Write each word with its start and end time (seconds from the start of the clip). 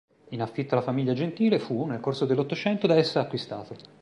In 0.29 0.41
affitto 0.41 0.73
alla 0.73 0.83
famiglia 0.83 1.13
Gentile, 1.13 1.59
fu, 1.59 1.85
nel 1.85 1.99
corso 1.99 2.25
dell'Ottocento 2.25 2.87
da 2.87 2.95
essa 2.95 3.19
acquistato. 3.19 3.75